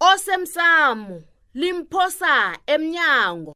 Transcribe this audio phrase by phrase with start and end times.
[0.00, 1.22] osemsamo
[1.54, 3.52] limphosa emnyango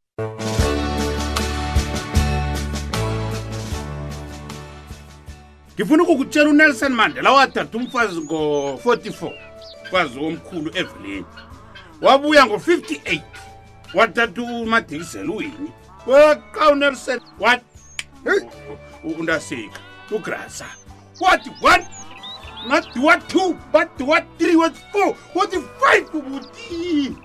[5.75, 9.33] ngifuna ukukutshela unelson mandela wadatha umfazi ngo-44
[9.91, 11.25] kwazi womkhulu eveleni
[12.03, 13.21] wabuya ngo-58
[13.95, 15.69] wadatha umadikiseluwini
[16.07, 17.61] waqa unelson wa
[19.19, 19.81] undasika
[20.11, 20.67] ugrasa
[21.21, 21.51] wathi
[22.67, 25.51] not what two but what three what four what
[25.81, 27.17] five buti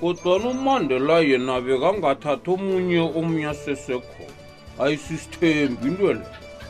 [0.00, 4.34] kodwana umandela yena bekangathatha omunye omunye asesekhona
[4.80, 6.20] ayisisithembi into le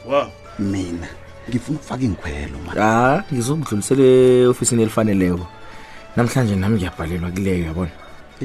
[0.06, 1.08] wa mina
[1.48, 5.46] ngifuna ukufaka ingikhwelo ma a ngizokudlulisela eofisini elifaneleko
[6.16, 7.90] namhlanje nami ngiyabhalelwa kuleyo yabona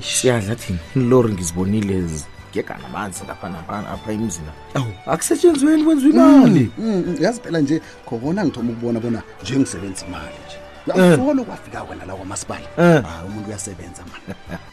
[0.04, 2.04] siyadla thini ilori ngizibonile
[2.53, 4.52] gega namanzi ngaphanapha emzina
[5.05, 7.17] akusetshenzweni kwenziwa imali mm, mm, mm.
[7.23, 10.57] yazi phela nje khobona ngithoma ukubona bona njengisebenza imali nje
[11.02, 11.20] eh.
[11.20, 13.04] ufolo kwafika wena la kwamasipala eh.
[13.07, 14.59] ah, umuntu uyasebenza mani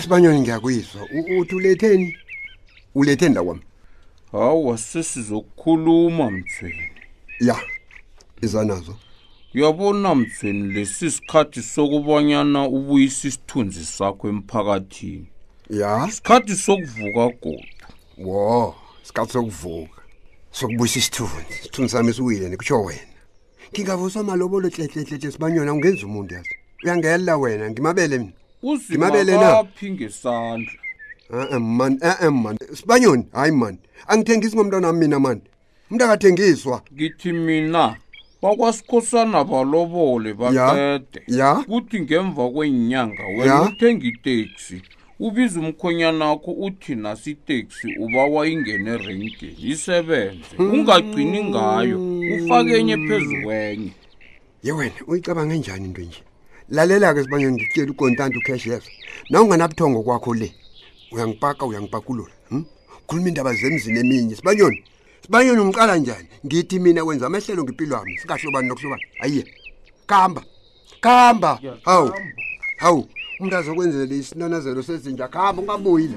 [0.00, 2.16] sibanyoni ngiyakuyizwa uthi uletheni
[2.94, 3.60] uletheni la kwami
[4.32, 6.82] hawu wasesizokukhuluma mthweni
[7.40, 7.56] ya
[8.42, 8.96] izanazo
[9.54, 15.26] yabona mthweni lesi sikhathi sokubonyana ubuyisa isithunzi sakho emphakathini
[15.70, 17.64] ya sikhathi sokuvuka kodwa
[18.18, 20.02] wo sikhathi sokuvuka
[20.50, 23.00] sokubuyisa isithunzi isithunzi sami siwile nikutsho wena
[23.74, 26.50] ngingavusa malobolo tletletletle sibanyona ungenza umuntu yazi
[26.84, 30.72] uyangela wena ngimabele mina uzimabele na aphingisandla
[31.32, 35.40] ehe ah, ah, man ehe ah, man sibanyoni hayi man angithengisi ngomntwana wami mina man
[35.90, 37.84] umntu akathengiswa ngithi mina
[38.42, 41.18] bakwasikhosana balobole baqede
[41.68, 44.76] kuthi ngemva kwenyanga wena uthenga iteksi
[45.24, 50.70] ubiza umkhonyana wakho uthi nasiteksi uba wayingene erenkeni isebenze hmm.
[50.74, 51.96] ungagcini ngayo
[52.36, 53.92] ufake enye phezu kwenye
[54.64, 56.22] ye wena uyicabanga njani into nje
[56.72, 58.84] lalela-ke sibanye ngitshela ugontanti ucash f
[59.30, 60.52] nawunganabuthongo kwakho le
[61.12, 62.62] uyangipaka uyangipakulula hm?
[63.06, 64.82] khuluma indaba zemzini eminye sibanyoni
[65.22, 69.44] sibanyoni ungiqala njani ngithi mina wenza amehlelo ngempilo wami sikahlobani nokuhlobani ayiye
[70.06, 70.42] kuhamba
[71.02, 72.10] kuhamba hawu
[72.76, 73.08] hawu
[73.40, 76.14] umntu azokwenzela isinanazelo sezinja kuhamba ungabuyile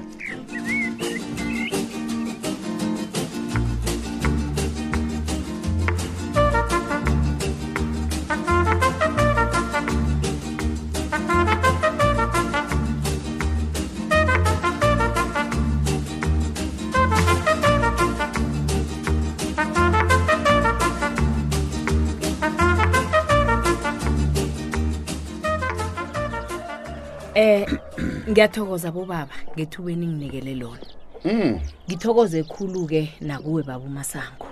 [28.36, 30.84] ngiyathokoza bobaba ngethubeni nginikele lona
[31.24, 31.54] um
[31.88, 34.46] ngithokoze khulu-ke nakuwe baba umasango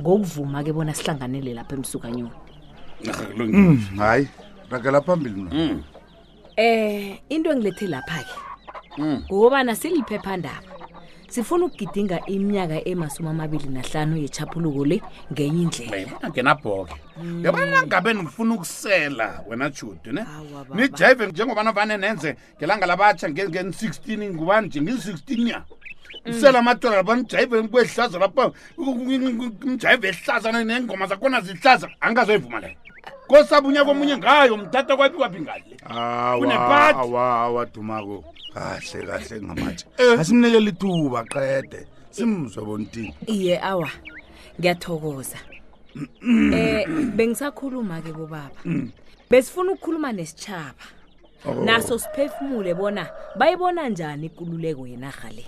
[0.00, 2.38] ngokuvuma-ke bona sihlanganele lapha emsukanyoni
[3.34, 4.26] hmm, hayi
[4.70, 5.74] ragela phambili mna um
[7.34, 8.34] into engilethe lapha-ke
[9.26, 10.73] ngokobana siliphephandaba
[11.34, 15.00] sifuna ukugidinga iminyaka emasumi amabili nahlanu yechaphuluko le
[15.32, 17.44] ngenye indlelaenabhoke hmm.
[17.44, 20.22] yobanangabe nifuna ukusela wena judi ne
[20.74, 24.88] nijive njengoba novane nenze ngelanga labatsha ngen-16 ngubani nje hmm.
[24.88, 25.62] ngin-16 ya
[26.26, 28.52] usela amatola laba nijive kwehlaza lapha
[29.64, 32.76] mjive ehlaza nengoma zakhona zihlaza angazoyivuma leyo
[33.28, 35.72] kosabunya komunye ngayo mthatha kwaphikwaphi ngale
[36.38, 38.16] kunepatawadumako
[38.54, 40.20] kahle kahle ngamathi eh.
[40.20, 41.80] asimnikele ituba qede
[42.14, 43.90] simzwe bontini iye awa
[44.58, 45.38] ngiyathokoza
[46.28, 46.50] um
[47.16, 48.60] bengisakhuluma-ke bobaba
[49.30, 50.84] besifuna ukukhuluma nesitshaba
[51.46, 51.54] oh.
[51.64, 55.46] naso siphefumule bona bayibona njani ikululeko yenarha le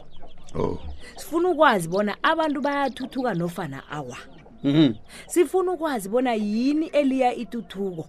[0.58, 0.78] oh.
[1.16, 4.35] sifuna ukwazi bona abantu bayathuthuka nofana awa oh.
[4.64, 4.94] Mhm.
[5.26, 8.08] sifuna ukwazi bona yini eliya ituthuko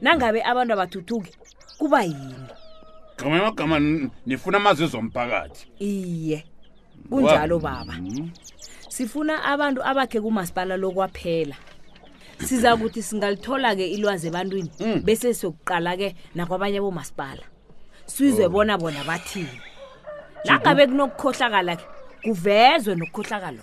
[0.00, 1.32] nangabe abantu abathuthuki
[1.78, 2.34] kuba yini
[3.20, 3.76] ngamanye amagama
[4.26, 6.38] nifuna amazwi ezomphakathi iye
[7.10, 8.28] kunjalo baba mhm.
[8.88, 11.56] sifuna abantu abakhe kumasipala lokwaphela
[12.46, 14.98] siza kuthi singalithola-ke ilwazi ebantwini mm.
[15.06, 17.44] bese siyokuqala-ke nakwabanye bomasipala
[18.08, 18.50] sizwe oh.
[18.50, 19.58] bona bona bathini
[20.48, 21.84] nangabe kunokukhohlakala-ke
[22.24, 23.62] kuvezwe nokukhohlakalo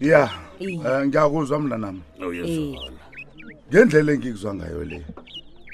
[0.00, 0.30] ya
[0.60, 2.92] eh, ngiyakuzwa mna nami oyezona oh,
[3.70, 5.06] ngendlela engikuzwa ngayo le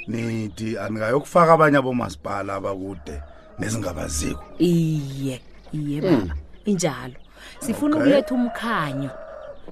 [0.09, 3.17] nithi anikayokufaka abanye abomasipala abakude
[3.59, 5.41] nezingabaziko iye
[5.73, 6.31] iye baba hmm.
[6.65, 7.15] injalo
[7.59, 9.11] sifuna ukuletha umkhanyo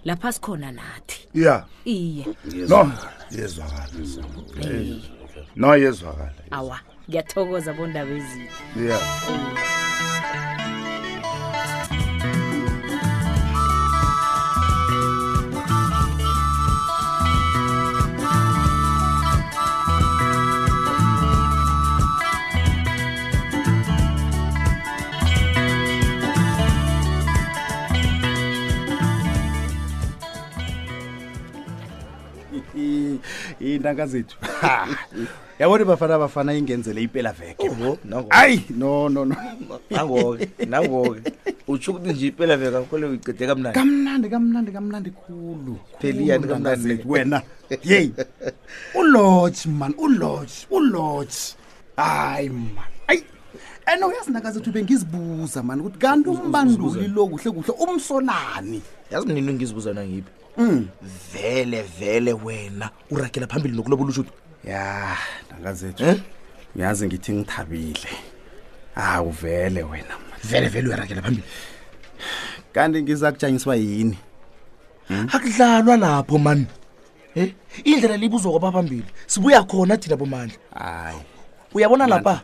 [0.05, 2.27] lapha sikhona nathi ya iye
[2.69, 2.93] no
[3.31, 3.89] yezwakala
[5.57, 6.79] no yezwakala awa
[7.09, 8.51] ngiyathokoza bondaba ezinye
[8.87, 9.94] yeah
[33.85, 34.37] iintanka zethu
[35.61, 37.71] yabona bafana bafana ingenzele ipela veke
[38.31, 39.37] hayi no no no
[39.91, 41.21] nangoke nangoke
[41.69, 47.43] utsho ukuthi nje ipela veke akhole uyicede kamnandi kamnandi kamnandi kamnandi khulu pelani kamnandi wena
[47.85, 48.09] yey
[48.97, 51.57] ulodge man ulodge ulodge
[51.97, 53.21] hayi man ayi
[53.87, 58.81] and uyazi ntanka zethu bengizibuza mani ukuthi kanti umbanduli lo kuhle kuhle umsonani
[59.13, 60.85] yazi mnini ngizibuza nangiphi Mm.
[61.35, 64.31] vele vele wena uragela phambili nokulobo lushuti
[64.65, 65.17] ya
[65.51, 66.05] nakazethu
[66.77, 67.09] uyazi eh?
[67.11, 68.09] ngithi ngithabile
[68.95, 70.15] hawu vele wena
[70.45, 71.47] vele vele uyaragela phambili
[72.73, 74.19] kanti ngiza kujanyiswa yini
[75.09, 75.27] hmm?
[75.33, 76.67] akudlalwa lapho mani
[77.37, 77.55] um eh?
[77.85, 81.19] indlela leibuzwa kwaba phambili sibuya khona thina bomandla hayi
[81.75, 82.41] uyabona lapha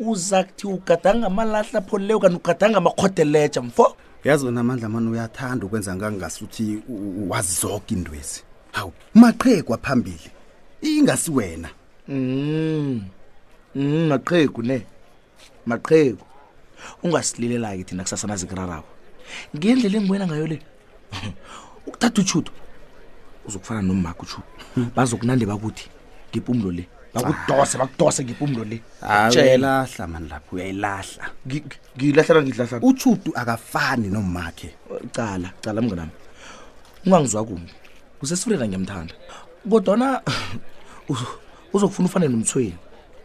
[0.00, 6.82] uza kuthi ugadanga amalahla pholileyo kanti ugadanga amakhodeletsha mfo yazi unamandla mani uyathanda ukwenza ngangasuthi
[7.28, 8.42] wazi zonke indwezi
[8.72, 10.30] hawu maqhegu aphambili
[10.82, 11.68] ingasi wena
[12.08, 13.02] mm.
[13.74, 14.86] mm, maqhegu ne
[15.66, 16.24] maqhegu
[17.02, 18.88] ungasililela-ke thina kusasanazikrarako
[19.56, 20.58] ngendlela engibona ngayo le
[21.86, 22.52] ukuthatha utshuto
[23.48, 24.48] uzokufana nomaka utshuto
[24.96, 25.88] bazokunandeba kuthi
[26.30, 26.84] ngipumlo le
[27.22, 31.24] bakudose bakudose ngipumulo le ayelahla mani lapho uyayilahla
[31.94, 34.74] ngiyilahlela ngiyilahla uchudu akafani nomakhe
[35.14, 36.10] cala cala mnganami
[37.06, 37.70] ungangizwa kumbi
[38.22, 39.14] usesifrida ngiyamthanda
[39.70, 40.20] kodwana
[41.72, 42.76] uzokufuna ufane nomthweni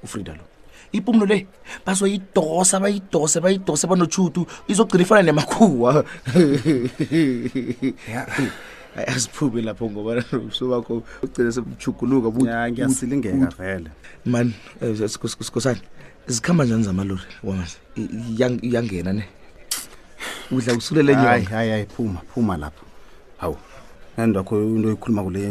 [0.05, 0.43] ufrida lo
[0.93, 1.47] ipumulo le
[1.85, 6.05] bazoyidosa bayidose bayidose banochutu izogcina ifana nemakhuwa
[8.95, 10.11] hayi asiphumi lapho ngoba
[10.57, 12.27] sobakho ugcine sebuchuguluka
[12.71, 13.89] ngiyasilingeka vele
[14.31, 14.93] mani eh,
[15.41, 15.81] sikhosane
[16.33, 17.75] zikhamba njani zamalori kwamanje
[18.71, 19.25] yangena ne
[20.51, 22.85] udla usulele hayi hayi hayi phuma phuma lapho
[23.37, 23.57] hawu
[24.17, 25.41] nandwakho into oyikhuluma kule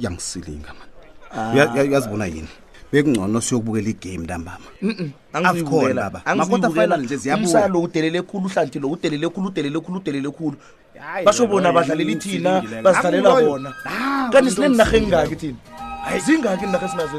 [0.00, 1.82] yangisilinga mani ah.
[1.84, 2.48] uyazibona yini
[2.92, 4.66] bekungcono siyokubukela igame ntambama
[5.32, 10.56] akhona babamakota fayinal nje ziyamsalo udelele khulu uhlanti lo udelele khulu udelele khulu udelele khulu
[11.26, 12.54] basho bona badlaleli thina
[12.84, 13.70] bazidlalela bona
[14.32, 17.18] kanti sinenarhe ngaki thina zingaki inarhe esinazo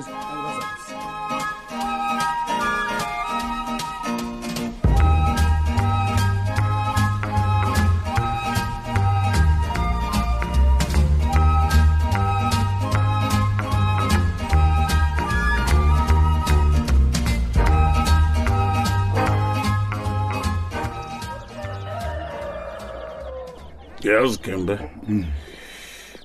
[24.02, 24.78] yazi kembe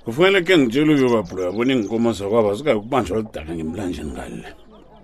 [0.04, 4.48] kufanele ke ngitshela uyobabhulo yabona iy'nkomo zakwabo azikaye kubanjwa ludala ngemlanjeni ngalle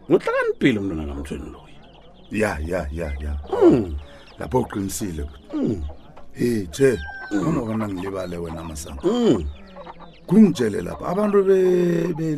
[0.08, 1.70] ngihlakaniphile mntwana kamthweni loyo
[2.30, 3.94] ya ya ya ya hmm.
[4.38, 5.24] lapho uqinisile
[6.40, 6.98] e je
[7.48, 9.40] unobona ngilibale wena masango hmm.
[10.26, 11.38] kungitshele lapha abantu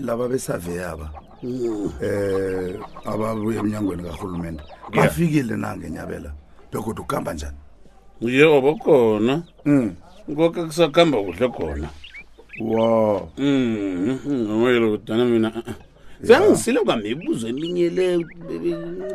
[0.05, 1.07] laba besaveyaba
[1.43, 1.91] um
[3.09, 4.63] ababuya emnyangweni karhulumente
[4.95, 6.31] bafikile nangenyabela
[6.71, 7.57] begodwa ukuhamba njani
[8.21, 9.35] yebo bakhona
[10.29, 11.89] nkoka kusakamba kuhle kona
[12.61, 14.41] wa mm-hmm.
[14.49, 15.63] ngomayelokudana mina
[16.23, 16.85] sengisile uh-uh.
[16.87, 18.25] kwamibuzo eminye le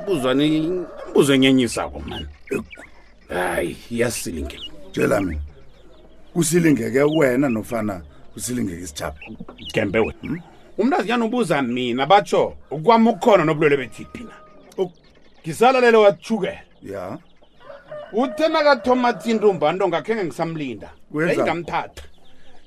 [0.08, 2.26] buzwane imbuzo enyenyisako mani
[3.30, 4.60] hayi iyasilinge
[4.92, 5.42] tshela mina
[6.34, 8.02] kusilingeke wena nofana
[8.34, 9.20] kusilingeke isitshapa
[9.74, 10.40] gembe wena hmm?
[10.78, 14.36] umntu azinyani ubuza mina batsho kwam ukhona nobulwelwe bethiphi na
[15.42, 17.20] ngisalalele wathukela ya yeah
[18.16, 21.94] uthena kathoma thinta umbanto ngakhenge ngisamlinda ngamthatha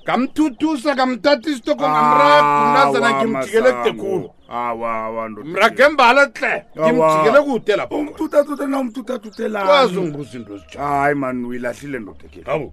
[0.05, 11.39] ngamthuthusa kamthatha isitoko ngamrakunazana ngimjikele kude khulumragembala tle ngimjikele kude laphoumthuthatuthenaumthuthatuthelakwazi ungibuza into hayi mani
[11.49, 12.67] uyilahlile ndodekile abo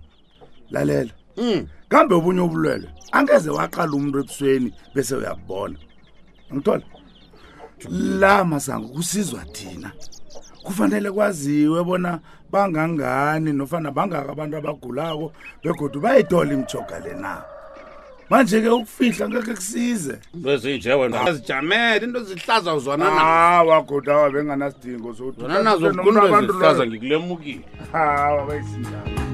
[0.70, 1.60] lalela hmm.
[1.88, 5.78] kambe obunye obulwele angeze waqala umuntu ebusweni bese uyabona
[6.54, 6.82] ngithola
[8.20, 9.90] la masango kusizwa thina
[10.66, 12.10] kufanele kwaziwe bona
[12.52, 15.26] bangangani nofana bangaka abantu abagulako
[15.62, 17.32] begodwa bayitola imjoga le na
[18.30, 25.86] manje-ke ukufihla ngekhe kusize into ezinje wenazijamele into zihlaza uzwana hawa goda awa benganasidingo sonanazo
[26.02, 29.25] kunabantu abantu ngikulemukile hawa bayisinjalo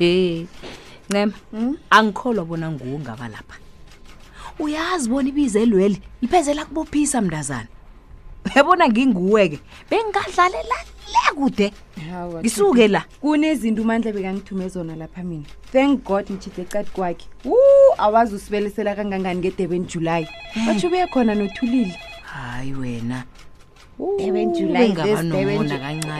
[0.00, 1.76] ncema hmm?
[1.90, 3.56] angikholwa bona nguwo ngaba lapha
[4.58, 7.66] uyazi bona ibizelweli liphezela kubophisa mntazana
[8.56, 9.58] yabona nginguwe-ke
[9.90, 10.76] bengingadlalela
[11.12, 11.72] le kude
[12.40, 17.56] ngisuke la kunezinto umandla bekangithume zona lapha mina thank god ngishide ecadi kwakhe wu
[17.98, 20.24] awazi usibelisela kangangani ngedebeni julayi
[20.56, 20.66] eh.
[20.66, 23.24] batsho ubuye khona nothulile hayi wena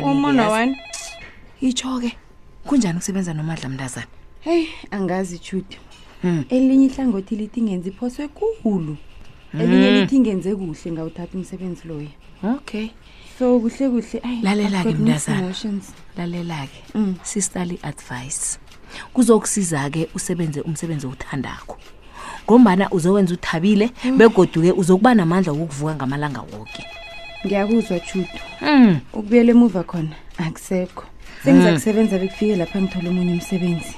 [0.02, 0.76] umona kancane
[1.60, 2.12] itsho ke
[2.66, 4.06] kunjani ukusebenza nomadla mntazana
[4.40, 5.76] heyi angazi judi
[6.22, 6.44] hmm.
[6.48, 8.96] elinye ihlangothi lithi ngenza iphoswe kulu
[9.52, 9.60] hmm.
[9.60, 12.08] elinye lithi ngenze kuhle ngawuthatha umsebenzi loya
[12.42, 12.88] okay
[13.38, 15.52] so kuhle kuhle lalela-ke mntazana
[16.16, 17.14] lalela-ke hmm.
[17.22, 18.58] sistarly advice
[19.14, 21.76] kuzokusiza-ke usebenze umsebenzi owuthandakho
[22.46, 26.82] ngombana uzowenza uthabile begoduke uzokuba namandla wokuvuka ngamalanga woke
[27.46, 28.28] ngiyakuzwa judo
[29.12, 31.04] ukubuyela emuva khona akusekho
[31.44, 31.74] sengiza hmm.
[31.76, 33.94] kusebenza bekufike lapha ngithole omunye umsebenzi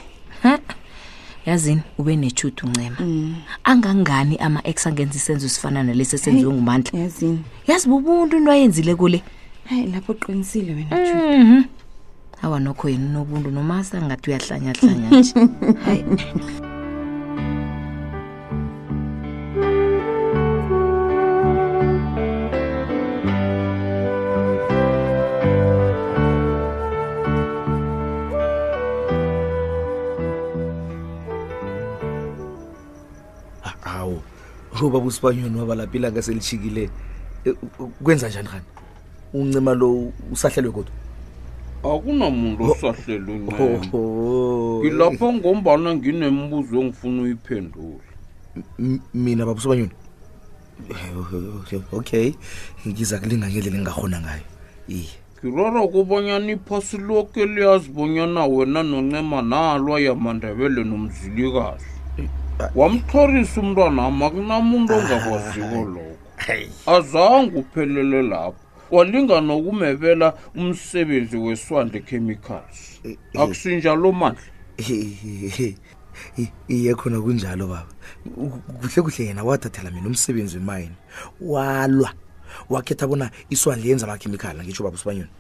[1.47, 3.35] yazini ube netshuthu ncema hmm.
[3.65, 9.23] angangani ama-ex angenza isenzo sifana nalesi esenziwe ngumandla yazini yazi bubuntu into ayenzile kule
[9.69, 11.65] hayi lapho uqinisile wena mhm.
[12.43, 15.35] awa nokho yena unobuntu nomasa ngathi uyahlanyahlanya nje
[15.85, 16.05] hayi
[34.03, 34.19] ngawo
[34.83, 36.83] uba busibanyoni wabalaphila ngaselishikile
[37.47, 37.51] e,
[38.03, 38.65] kwenza njani kani
[39.35, 39.89] uncima lo
[40.33, 40.93] usahlelwe kodwa
[41.95, 43.79] akunamuntu osahlelwe ncema
[44.79, 48.05] ngilapha ngombana nginembuzo engifuna uyiphendula
[49.25, 49.91] mina babusibanyoni
[51.99, 52.27] okay
[52.89, 54.47] ngiza kulinga ngendlela engingahona ngayo
[54.97, 55.13] iye
[55.45, 61.89] ngirara kobanyana iphasi loke liyazibonyana wena noncema nalwa yamandebele nomzilikazi
[62.75, 68.59] wamthorisa umntwana wam akunamuntu ah, ongakwaziko lokho azange uphelele lapho
[68.91, 73.41] walingana ukumebela umsebenzi weswande chemicals eh, eh.
[73.41, 74.43] akusinjalo mandla
[76.69, 77.89] iye khona kunjalo baba
[78.81, 80.97] kuhle kuhle yena wathathela mina umsebenzi wemayini
[81.41, 82.13] walwa
[82.71, 85.31] wakhetha bona iswandle yenza amakhemikhali angitsho baba usibanyoni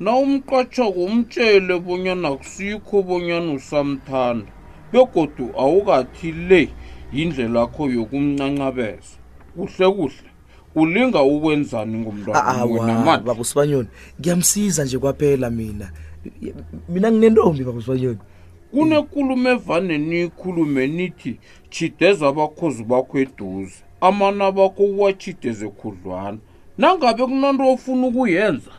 [0.00, 4.46] na umqatshwa kumtshele bonyana akusikho bonyana usamthanda
[4.92, 6.68] begodu awukathi le
[7.12, 9.16] yindlela yakho yokumncancabeza
[9.56, 10.22] kuhle kuhle
[10.74, 13.88] ulinga ukwenzani ngomntwanaamani ah, ah, baba usibanyoni
[14.20, 15.92] ngiyamsiza nje kwaphela mina
[16.88, 18.18] mina nginentombi baba usibanyoni
[18.70, 21.36] kunekulumo evane niyikhulume nithi
[21.70, 26.38] chideze abakhozi bakho eduze amana bakho uwachideze khudlwana
[26.78, 28.72] nangabe kunanto ofuna ukuyenza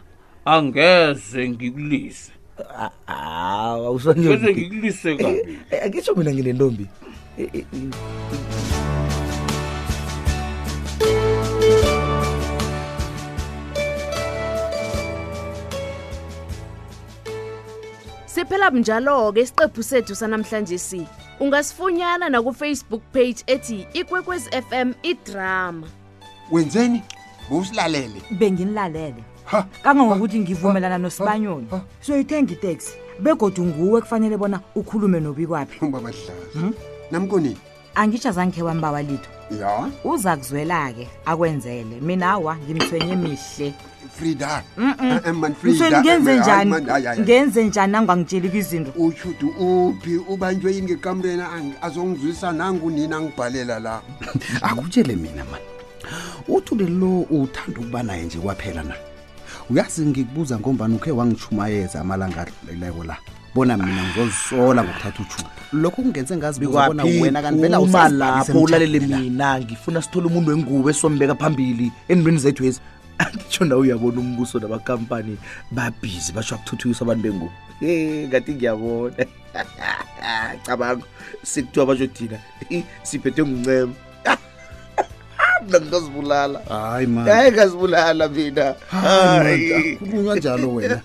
[0.46, 2.32] angeze ngikulise
[3.08, 6.86] ah, awusanyoni ngikulise kabi akitsho eh, eh, mina nginentombi
[7.38, 7.66] eh,
[18.26, 21.08] siphela njalo-ke isiqephu sethu sanamhlanje si
[21.40, 25.88] ungasifunyana nakufacebook page ethi ikwekwezi fm idrama
[26.52, 27.02] wenzeni
[27.50, 29.24] bowusilalele benginilalele
[29.84, 31.68] kangangokuthi ngivumelana nosibanyoni
[32.06, 36.74] soyithenga iteksi begodwa nguwe kufanele bona ukhulume nobikwaphi hmm?
[37.12, 37.58] namkonini
[37.96, 39.30] angitsha zangikhe wambawa litho
[39.62, 43.74] ya uza kuzwela-ke akwenzele mina awa ngimthwenye mihle
[44.16, 44.64] frida
[46.02, 46.74] ngenze njani
[47.20, 51.44] ngenze njani nangwangitsheli kwizinto utshudi uphi ubanjwe yini ngekamreni
[51.82, 54.02] azongizwisa nangunini angibhalela la
[54.70, 55.66] akutshele mina mani
[56.48, 58.96] uthi lo uthanda ukuba naye nje kwaphela na
[59.70, 62.46] uyazi ngikubuza ngombani ukhe wangichumayeza amalanga
[62.80, 63.18] leko la
[63.56, 70.90] bona mina ngizozisola ngokuthatha ujuda lokho kungenze ngazibonawenauma lapho ulalele mina ngifuna sithole umuntu wengubo
[70.90, 72.82] esombeka phambili endweni zethu ezi
[73.22, 75.38] angitsho nawe uyabona umbuso nabakampani
[75.72, 77.54] babhizi basho akuthuthukisa abantu bengubo
[78.28, 79.26] ngathi ngiyabona
[80.66, 81.06] cabanga
[81.44, 82.40] sekuthiwa basho thina
[83.08, 83.94] siphethe ngincebo
[85.68, 91.00] mna ngingazibulala hayi ma hayi ngazibulala mina hayi kunjalo wena